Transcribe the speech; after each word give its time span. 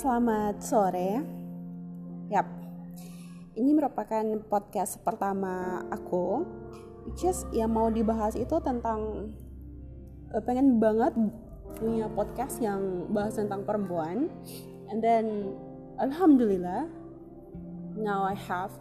Selamat 0.00 0.56
sore. 0.64 1.20
Yap. 2.32 2.48
Ini 3.52 3.68
merupakan 3.76 4.24
podcast 4.48 4.96
pertama 5.04 5.84
aku. 5.92 6.40
Is 7.20 7.44
yang 7.52 7.76
mau 7.76 7.92
dibahas 7.92 8.32
itu 8.32 8.56
tentang 8.64 9.28
uh, 10.32 10.40
pengen 10.40 10.80
banget 10.80 11.12
punya 11.76 12.08
podcast 12.16 12.64
yang 12.64 13.12
bahas 13.12 13.36
tentang 13.36 13.68
perempuan. 13.68 14.32
And 14.88 15.04
then 15.04 15.52
alhamdulillah 16.00 16.88
now 18.00 18.24
I 18.24 18.40
have. 18.48 18.72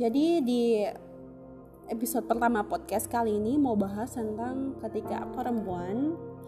Jadi 0.00 0.40
di 0.40 0.88
episode 1.92 2.24
pertama 2.24 2.64
podcast 2.64 3.04
kali 3.04 3.36
ini 3.36 3.60
mau 3.60 3.76
bahas 3.76 4.16
tentang 4.16 4.80
ketika 4.80 5.28
perempuan 5.36 6.16
eh, 6.16 6.38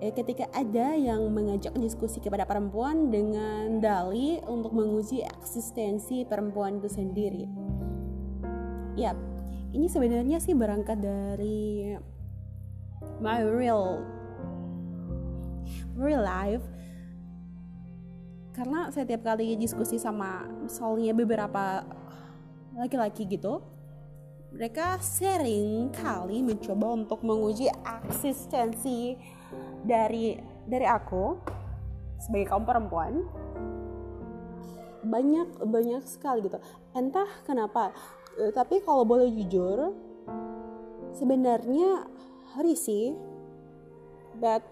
ketika 0.00 0.50
ada 0.50 0.94
yang 0.94 1.30
mengajak 1.30 1.72
diskusi 1.78 2.18
kepada 2.18 2.44
perempuan 2.44 3.08
dengan 3.12 3.78
dalih 3.78 4.42
untuk 4.46 4.74
menguji 4.74 5.22
eksistensi 5.22 6.26
perempuan 6.26 6.82
itu 6.82 6.90
sendiri. 6.90 7.44
Ya, 8.94 9.14
ini 9.74 9.90
sebenarnya 9.90 10.38
sih 10.38 10.54
berangkat 10.54 11.02
dari 11.02 11.94
my 13.18 13.42
real 13.42 14.02
real 15.94 16.22
life 16.22 16.64
karena 18.54 18.86
setiap 18.94 19.26
kali 19.26 19.58
diskusi 19.58 19.98
sama 19.98 20.46
misalnya 20.62 21.10
beberapa 21.10 21.82
laki-laki 22.78 23.26
gitu 23.26 23.62
mereka 24.54 25.02
sering 25.02 25.90
kali 25.90 26.38
mencoba 26.46 26.94
untuk 26.94 27.26
menguji 27.26 27.66
eksistensi 27.82 29.18
dari 29.84 30.38
dari 30.64 30.86
aku 30.88 31.36
sebagai 32.20 32.48
kaum 32.52 32.64
perempuan 32.64 33.24
banyak 35.04 35.48
banyak 35.60 36.02
sekali 36.08 36.48
gitu. 36.48 36.56
Entah 36.96 37.28
kenapa 37.44 37.92
eh, 38.40 38.50
tapi 38.50 38.80
kalau 38.80 39.04
boleh 39.04 39.28
jujur 39.28 39.92
sebenarnya 41.14 42.08
risih 42.58 43.14
but 44.40 44.64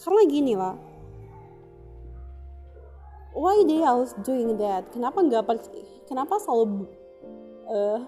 karena 0.00 0.22
gini 0.28 0.54
lah. 0.54 0.76
Why 3.36 3.68
they 3.68 3.84
always 3.84 4.16
doing 4.24 4.56
that? 4.56 4.88
Kenapa 4.96 5.20
nggak 5.20 5.44
kenapa 6.08 6.40
selalu 6.40 6.88
uh, 7.68 8.00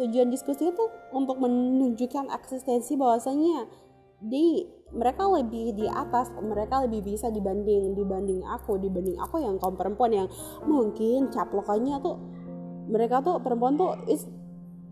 tujuan 0.00 0.32
diskusi 0.32 0.72
itu 0.72 0.84
untuk 1.12 1.36
menunjukkan 1.36 2.32
eksistensi 2.32 2.96
bahwasanya 2.96 3.68
di 4.22 4.66
mereka 4.92 5.24
lebih 5.26 5.74
di 5.74 5.88
atas 5.88 6.30
mereka 6.38 6.84
lebih 6.86 7.02
bisa 7.02 7.32
dibanding 7.32 7.96
dibanding 7.96 8.44
aku 8.46 8.78
dibanding 8.78 9.18
aku 9.18 9.40
yang 9.42 9.56
kaum 9.58 9.74
perempuan 9.74 10.12
yang 10.14 10.28
mungkin 10.68 11.32
caplokannya 11.32 11.98
tuh 11.98 12.16
mereka 12.86 13.24
tuh 13.24 13.40
perempuan 13.40 13.74
tuh 13.74 13.98
is 14.06 14.28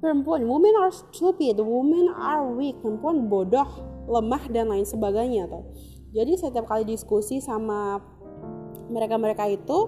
perempuan 0.00 0.48
women 0.48 0.74
are 0.80 0.90
stupid 0.90 1.60
women 1.60 2.10
are 2.16 2.48
weak 2.56 2.74
perempuan 2.80 3.28
bodoh 3.28 3.90
lemah 4.10 4.42
dan 4.50 4.66
lain 4.66 4.82
sebagainya 4.82 5.46
tuh. 5.46 5.70
Jadi 6.10 6.34
setiap 6.34 6.66
kali 6.66 6.82
diskusi 6.82 7.38
sama 7.38 8.02
mereka-mereka 8.90 9.46
itu 9.46 9.78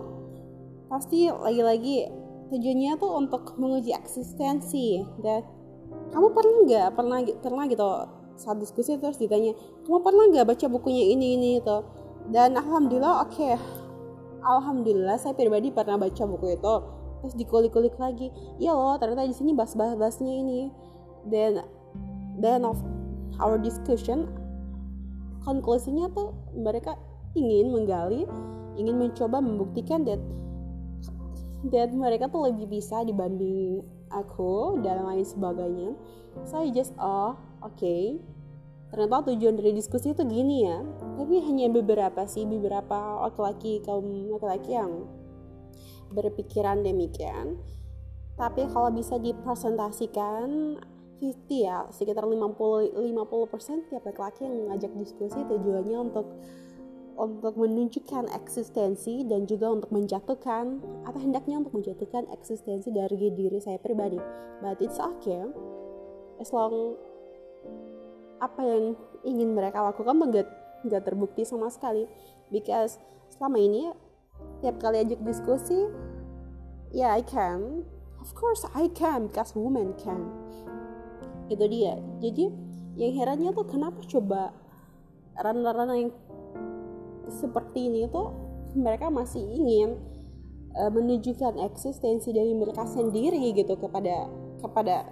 pasti 0.87 1.27
lagi-lagi 1.27 2.07
tujuannya 2.55 2.95
tuh 3.03 3.11
untuk 3.19 3.59
menguji 3.59 3.91
eksistensi 3.91 5.03
dan 5.19 5.43
kamu 6.15 6.31
pernah 6.31 6.57
nggak 6.69 6.89
pernah 6.95 7.19
pernah 7.43 7.65
gitu 7.67 7.89
saat 8.43 8.59
diskusi 8.59 8.99
terus 8.99 9.23
ditanya 9.23 9.55
kamu 9.87 10.03
pernah 10.03 10.25
nggak 10.35 10.47
baca 10.51 10.67
bukunya 10.67 11.15
ini 11.15 11.39
ini 11.39 11.51
itu? 11.63 11.79
Dan 12.35 12.59
alhamdulillah 12.59 13.23
oke. 13.23 13.39
Okay. 13.39 13.55
alhamdulillah 14.43 15.23
saya 15.23 15.39
pribadi 15.39 15.71
pernah 15.71 15.95
baca 15.95 16.23
buku 16.27 16.59
itu. 16.59 16.75
Terus 17.23 17.35
dikulik-kulik 17.39 17.95
lagi 18.03 18.35
iya 18.59 18.75
loh 18.75 18.99
ternyata 18.99 19.31
di 19.31 19.37
sini 19.39 19.55
bahas-bahasnya 19.55 20.35
ini. 20.43 20.75
Dan 21.31 21.63
then 22.43 22.67
of 22.67 22.83
our 23.39 23.55
discussion 23.63 24.27
konklusinya 25.47 26.11
tuh 26.11 26.35
mereka 26.55 26.99
ingin 27.39 27.71
menggali 27.71 28.27
ingin 28.77 28.97
mencoba 28.97 29.39
membuktikan 29.39 30.03
that 30.03 30.19
that 31.71 31.95
mereka 31.95 32.27
tuh 32.27 32.51
lebih 32.51 32.67
bisa 32.67 33.07
dibanding 33.07 33.85
aku 34.11 34.83
dan 34.83 35.07
lain 35.07 35.23
sebagainya. 35.23 35.91
Saya 36.49 36.67
so, 36.69 36.75
just 36.75 36.93
oh 36.99 37.37
oke 37.63 37.77
okay. 37.77 38.19
ternyata 38.91 39.33
tujuan 39.33 39.57
dari 39.57 39.73
diskusi 39.77 40.13
itu 40.13 40.25
gini 40.27 40.67
ya. 40.67 40.83
Tapi 41.17 41.39
hanya 41.45 41.71
beberapa 41.71 42.27
sih 42.27 42.45
beberapa 42.45 43.23
laki-laki 43.29 43.81
kaum 43.85 44.05
laki-laki 44.33 44.75
yang 44.75 45.07
berpikiran 46.13 46.85
demikian. 46.85 47.57
Tapi 48.37 48.69
kalau 48.73 48.91
bisa 48.93 49.21
dipresentasikan 49.21 50.77
50 51.23 51.47
ya 51.63 51.87
sekitar 51.95 52.27
50 52.27 52.99
50% 52.99 53.87
tiap 53.87 54.03
laki-laki 54.03 54.43
yang 54.43 54.67
ngajak 54.67 54.91
diskusi 54.99 55.39
tujuannya 55.47 55.99
untuk 56.11 56.27
untuk 57.17 57.55
menunjukkan 57.61 58.33
eksistensi 58.33 59.25
dan 59.29 59.45
juga 59.45 59.69
untuk 59.69 59.93
menjatuhkan 59.93 60.81
atau 61.05 61.21
hendaknya 61.21 61.61
untuk 61.61 61.77
menjatuhkan 61.81 62.27
eksistensi 62.33 62.89
dari 62.89 63.17
diri 63.33 63.59
saya 63.61 63.77
pribadi. 63.77 64.19
But 64.65 64.81
it's 64.81 64.97
okay 64.99 65.45
as 66.41 66.51
long 66.51 66.97
apa 68.43 68.61
yang 68.65 68.85
ingin 69.23 69.55
mereka 69.55 69.83
lakukan 69.85 70.19
nggak 70.19 70.49
nggak 70.89 71.03
terbukti 71.07 71.47
sama 71.47 71.71
sekali. 71.71 72.09
Because 72.51 72.99
selama 73.33 73.59
ini 73.61 73.83
tiap 74.65 74.83
kali 74.83 75.07
ajak 75.07 75.21
diskusi 75.23 75.87
ya 76.91 77.09
yeah, 77.09 77.11
I 77.15 77.23
can. 77.23 77.87
Of 78.23 78.39
course 78.39 78.63
I 78.75 78.87
can 78.95 79.31
because 79.31 79.55
women 79.55 79.95
can. 79.99 80.31
Itu 81.51 81.67
dia. 81.67 81.99
Jadi 82.23 82.51
yang 82.99 83.13
herannya 83.17 83.51
tuh 83.57 83.67
kenapa 83.67 83.99
coba 84.05 84.53
ranah-ranah 85.39 85.97
yang 85.97 86.13
seperti 87.29 87.87
ini 87.87 88.09
tuh 88.11 88.33
mereka 88.73 89.13
masih 89.13 89.43
ingin 89.43 90.01
uh, 90.77 90.91
menunjukkan 90.91 91.61
eksistensi 91.69 92.33
dari 92.33 92.57
mereka 92.57 92.89
sendiri 92.89 93.53
gitu 93.53 93.77
kepada 93.77 94.29
kepada 94.61 95.09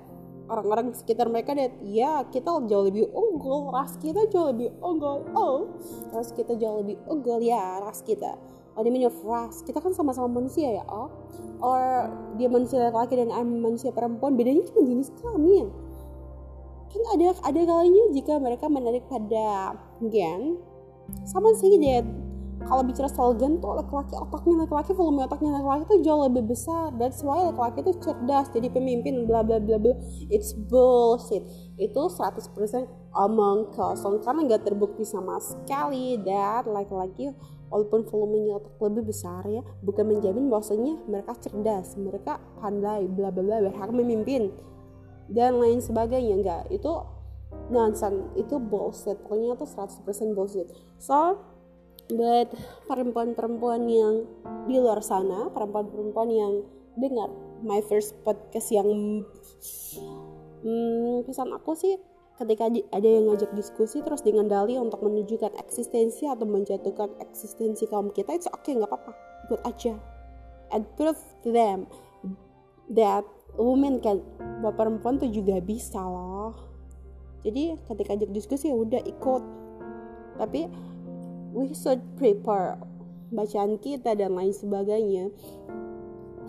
orang-orang 0.50 0.97
sekitar 0.97 1.28
mereka. 1.31 1.54
Dan 1.54 1.76
ya 1.87 2.26
kita 2.26 2.65
jauh 2.66 2.84
lebih 2.88 3.06
unggul 3.12 3.70
ras 3.70 3.94
kita 4.00 4.26
jauh 4.32 4.50
lebih 4.50 4.72
unggul. 4.81 5.28
Oh 5.37 5.70
ras 6.10 6.32
kita 6.32 6.56
jauh 6.56 6.82
lebih 6.82 6.97
unggul 7.06 7.38
ya 7.44 7.81
ras 7.84 8.03
kita. 8.03 8.34
Oh 8.75 8.82
meaning 8.87 9.06
of 9.06 9.16
ras. 9.26 9.62
Kita 9.62 9.78
kan 9.78 9.93
sama-sama 9.93 10.41
manusia 10.41 10.81
ya 10.81 10.84
oh. 10.88 11.10
Or 11.60 12.09
dia 12.41 12.49
manusia 12.49 12.88
laki 12.88 13.20
dan 13.20 13.31
manusia 13.60 13.93
perempuan. 13.93 14.34
Bedanya 14.34 14.65
cuma 14.72 14.88
jenis 14.88 15.12
kelamin. 15.20 15.69
Kan 16.91 17.03
ada 17.15 17.26
ada 17.47 17.60
kalinya 17.62 18.04
jika 18.10 18.43
mereka 18.43 18.66
menarik 18.66 19.06
pada 19.06 19.78
gen 20.03 20.59
sama 21.25 21.53
sih 21.59 21.78
dia 21.78 22.03
kalau 22.60 22.84
bicara 22.84 23.09
slogan 23.09 23.56
tuh 23.56 23.72
laki-laki 23.72 24.12
otaknya 24.12 24.69
laki-laki 24.69 24.93
volume 24.93 25.25
otaknya 25.25 25.50
laki-laki 25.56 25.84
tuh 25.88 25.98
jauh 26.04 26.22
lebih 26.28 26.44
besar. 26.44 26.93
That's 27.00 27.25
why 27.25 27.41
laki-laki 27.48 27.88
tuh 27.88 27.97
cerdas 28.04 28.53
jadi 28.53 28.69
pemimpin 28.69 29.25
bla 29.25 29.41
bla 29.41 29.56
bla 29.56 29.81
bla. 29.81 29.97
It's 30.28 30.53
bullshit. 30.53 31.41
Itu 31.81 32.12
100% 32.12 32.53
omong 33.16 33.72
kosong 33.72 34.20
karena 34.20 34.41
nggak 34.44 34.62
terbukti 34.69 35.09
sama 35.09 35.41
sekali 35.41 36.20
that 36.22 36.69
laki-laki 36.69 37.32
walaupun 37.72 38.04
volumenya 38.06 38.60
otak 38.60 38.76
lebih 38.82 39.15
besar 39.15 39.47
ya 39.47 39.62
bukan 39.82 40.06
menjamin 40.10 40.50
bahwasanya 40.50 40.94
mereka 41.06 41.38
cerdas 41.38 41.94
mereka 41.94 42.43
pandai 42.59 43.06
bla 43.06 43.31
bla 43.31 43.43
bla 43.47 43.62
berhak 43.62 43.91
memimpin 43.94 44.53
dan 45.32 45.56
lain 45.56 45.81
sebagainya. 45.81 46.34
Enggak 46.37 46.62
itu 46.69 46.93
nonsense 47.70 48.34
itu 48.37 48.58
bullshit. 48.58 49.17
Pokoknya 49.25 49.56
itu 49.56 49.67
100% 49.67 50.37
bullshit. 50.37 50.69
So 50.99 51.38
buat 52.11 52.50
perempuan-perempuan 52.90 53.87
yang 53.87 54.26
di 54.67 54.76
luar 54.82 54.99
sana 54.99 55.46
perempuan-perempuan 55.55 56.28
yang 56.31 56.52
dengar 56.99 57.31
my 57.62 57.78
first 57.87 58.19
podcast 58.26 58.75
yang 58.75 59.22
hmm, 60.67 61.22
pesan 61.22 61.55
aku 61.55 61.78
sih 61.78 61.94
ketika 62.40 62.67
ada 62.67 63.08
yang 63.08 63.28
ngajak 63.31 63.52
diskusi 63.52 64.00
terus 64.00 64.25
dalih 64.25 64.81
untuk 64.81 65.05
menunjukkan 65.05 65.61
eksistensi 65.61 66.25
atau 66.25 66.49
menjatuhkan 66.49 67.12
eksistensi 67.20 67.84
kaum 67.87 68.11
kita 68.11 68.32
itu 68.32 68.49
oke 68.49 68.64
okay, 68.64 68.72
nggak 68.75 68.88
apa-apa. 68.88 69.12
Ikut 69.46 69.61
aja. 69.69 69.94
And 70.72 70.88
prove 70.96 71.20
to 71.44 71.52
them 71.52 71.84
that 72.96 73.28
women 73.61 74.00
can 74.00 74.25
perempuan 74.64 75.20
tuh 75.20 75.28
juga 75.28 75.61
bisa 75.61 76.00
loh 76.00 76.69
jadi 77.40 77.81
ketika 77.88 78.16
ajak 78.16 78.31
diskusi 78.37 78.69
ya 78.69 78.76
udah 78.76 79.00
ikut. 79.04 79.42
Tapi 80.37 80.69
we 81.56 81.72
should 81.72 82.00
prepare 82.16 82.76
bacaan 83.32 83.81
kita 83.81 84.12
dan 84.16 84.37
lain 84.37 84.52
sebagainya. 84.52 85.32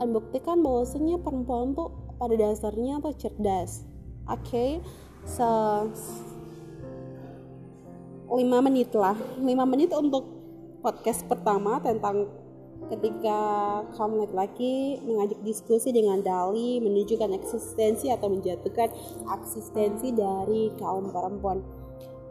Dan 0.01 0.17
buktikan 0.17 0.65
bahwasanya 0.65 1.21
perempuan 1.21 1.77
tuh 1.77 1.93
pada 2.17 2.35
dasarnya 2.35 2.99
tuh 2.99 3.13
cerdas. 3.15 3.85
Oke 4.27 4.43
okay? 4.45 4.71
so 5.25 5.47
5 8.31 8.37
menit 8.67 8.91
lah. 8.95 9.15
5 9.39 9.43
menit 9.67 9.91
untuk 9.91 10.23
podcast 10.81 11.23
pertama 11.27 11.77
tentang 11.83 12.40
ketika 12.89 13.39
kaum 13.93 14.17
laki-laki 14.17 14.97
mengajak 15.05 15.39
diskusi 15.45 15.93
dengan 15.93 16.23
dali 16.25 16.81
menunjukkan 16.81 17.35
eksistensi 17.37 18.09
atau 18.09 18.31
menjatuhkan 18.31 18.89
eksistensi 19.29 20.15
dari 20.15 20.73
kaum 20.81 21.13
perempuan. 21.13 21.61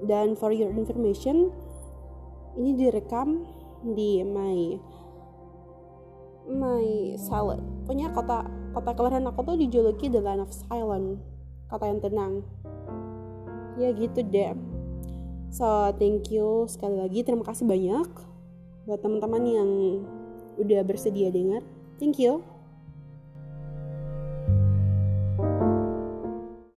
Dan 0.01 0.35
for 0.35 0.51
your 0.51 0.73
information, 0.73 1.53
ini 2.57 2.75
direkam 2.75 3.47
di 3.85 4.25
my 4.25 4.81
my 6.51 7.15
silent. 7.21 7.63
Punya 7.87 8.11
kota 8.11 8.49
kota 8.75 8.91
kelahiran 8.97 9.29
aku 9.31 9.45
tuh 9.45 9.57
dijuluki 9.61 10.11
the 10.11 10.19
land 10.19 10.43
of 10.43 10.51
silent 10.51 11.21
kata 11.71 11.85
yang 11.87 12.01
tenang. 12.03 12.33
Ya 13.79 13.95
gitu 13.95 14.21
deh. 14.27 14.57
So 15.51 15.95
thank 15.99 16.31
you 16.31 16.67
sekali 16.67 16.99
lagi. 16.99 17.23
Terima 17.23 17.47
kasih 17.47 17.67
banyak 17.67 18.09
buat 18.89 19.01
teman-teman 19.05 19.43
yang 19.47 19.71
udah 20.61 20.85
bersedia 20.85 21.33
dengar. 21.33 21.65
Thank 21.97 22.21
you 22.21 22.50